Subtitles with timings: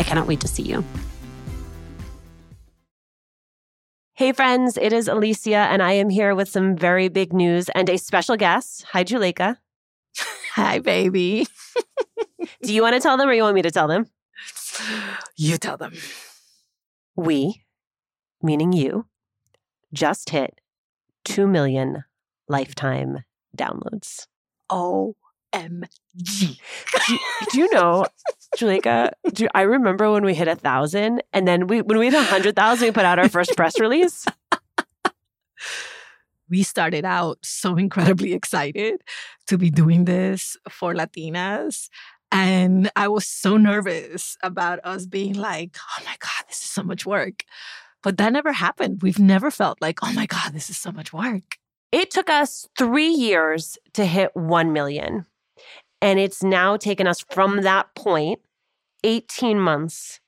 [0.00, 0.82] I cannot wait to see you.
[4.14, 7.86] Hey, friends, it is Alicia, and I am here with some very big news and
[7.90, 8.86] a special guest.
[8.92, 9.58] Hi, Juleyka.
[10.54, 11.46] Hi, baby.
[12.62, 14.06] Do you want to tell them or you want me to tell them?
[15.36, 15.92] You tell them.
[17.14, 17.62] We,
[18.42, 19.04] meaning you,
[19.92, 20.62] just hit
[21.26, 22.04] 2 million
[22.48, 24.28] lifetime downloads.
[24.70, 25.16] Oh,
[25.52, 26.58] OMG.
[27.06, 27.18] Do,
[27.52, 28.06] do you know,
[28.56, 32.14] Juleyka, do, I remember when we hit a thousand and then we when we hit
[32.14, 34.24] a hundred thousand, we put out our first press release.
[36.48, 39.02] we started out so incredibly excited
[39.46, 41.88] to be doing this for Latinas.
[42.32, 46.82] And I was so nervous about us being like, oh my God, this is so
[46.82, 47.44] much work.
[48.02, 49.02] But that never happened.
[49.02, 51.58] We've never felt like, oh my God, this is so much work.
[51.92, 55.26] It took us three years to hit 1 million.
[56.02, 58.40] And it's now taken us from that point
[59.04, 60.20] 18 months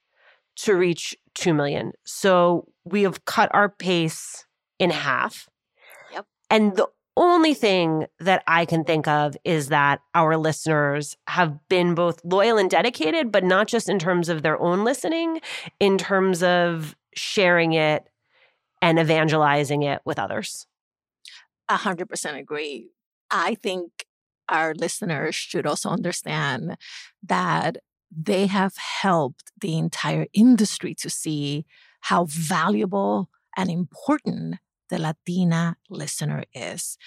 [0.56, 1.92] to reach 2 million.
[2.04, 4.46] So we have cut our pace
[4.78, 5.48] in half.
[6.12, 6.26] Yep.
[6.50, 11.94] And the only thing that I can think of is that our listeners have been
[11.94, 15.40] both loyal and dedicated, but not just in terms of their own listening,
[15.78, 18.08] in terms of sharing it
[18.80, 20.66] and evangelizing it with others.
[21.68, 22.90] A hundred percent agree.
[23.30, 24.06] I think
[24.52, 26.76] our listeners should also understand
[27.22, 27.78] that
[28.14, 31.64] they have helped the entire industry to see
[32.02, 34.56] how valuable and important
[34.90, 36.98] the Latina listener is.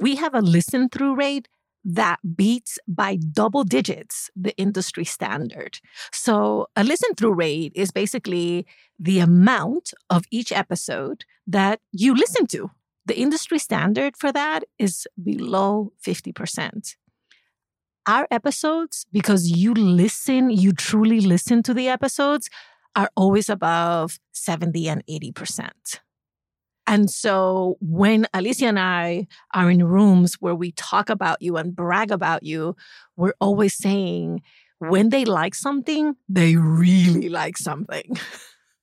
[0.00, 1.48] We have a listen through rate
[1.84, 5.80] that beats by double digits the industry standard.
[6.12, 8.66] So, a listen through rate is basically
[9.00, 12.70] the amount of each episode that you listen to.
[13.04, 16.94] The industry standard for that is below 50%
[18.06, 22.48] our episodes, because you listen, you truly listen to the episodes,
[22.94, 25.70] are always above 70 and 80%.
[26.86, 31.74] And so when Alicia and I are in rooms where we talk about you and
[31.74, 32.76] brag about you,
[33.16, 34.42] we're always saying
[34.78, 38.16] when they like something, they really like something.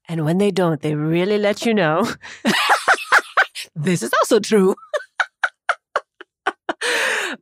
[0.07, 2.09] And when they don't, they really let you know.
[3.79, 4.75] this is also true.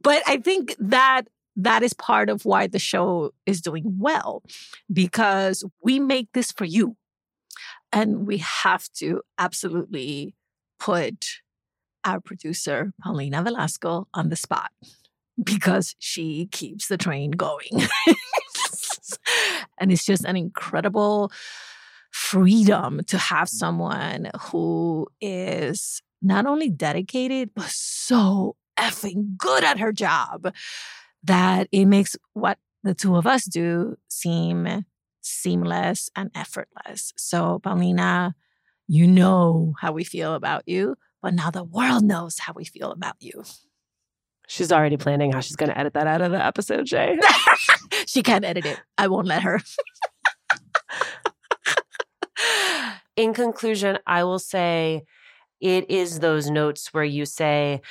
[0.01, 1.23] but I think that
[1.55, 4.43] that is part of why the show is doing well
[4.91, 6.95] because we make this for you.
[7.91, 10.35] And we have to absolutely
[10.79, 11.39] put
[12.03, 14.71] our producer, Paulina Velasco, on the spot
[15.43, 17.71] because she keeps the train going.
[19.79, 21.31] and it's just an incredible
[22.11, 29.91] freedom to have someone who is not only dedicated, but so effing good at her
[29.91, 30.53] job
[31.23, 34.85] that it makes what the two of us do seem
[35.21, 37.13] seamless and effortless.
[37.17, 38.35] So, Paulina,
[38.87, 42.91] you know how we feel about you, but now the world knows how we feel
[42.91, 43.43] about you.
[44.47, 47.19] She's already planning how she's going to edit that out of the episode, Jay.
[48.07, 48.79] she can't edit it.
[48.97, 49.59] I won't let her.
[53.17, 55.03] In conclusion, I will say
[55.61, 57.81] It is those notes where you say,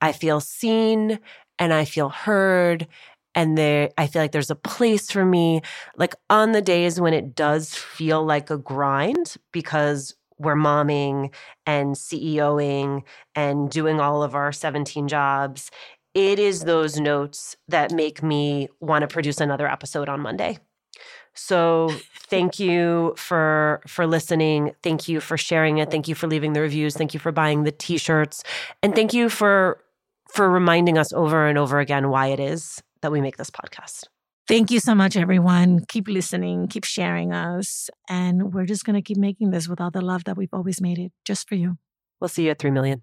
[0.00, 1.18] I feel seen
[1.58, 2.86] and I feel heard
[3.34, 5.62] and there I feel like there's a place for me
[5.96, 11.32] like on the days when it does feel like a grind because we're momming
[11.66, 13.02] and CEOing
[13.34, 15.70] and doing all of our 17 jobs
[16.14, 20.58] it is those notes that make me want to produce another episode on Monday.
[21.34, 21.90] So
[22.28, 24.72] thank you for for listening.
[24.82, 25.90] Thank you for sharing it.
[25.90, 26.96] Thank you for leaving the reviews.
[26.96, 28.42] Thank you for buying the t-shirts.
[28.82, 29.80] And thank you for
[30.28, 34.04] for reminding us over and over again why it is that we make this podcast.
[34.46, 35.84] Thank you so much, everyone.
[35.88, 37.88] Keep listening, keep sharing us.
[38.10, 40.82] And we're just going to keep making this with all the love that we've always
[40.82, 41.76] made it just for you.
[42.20, 43.02] We'll see you at 3 million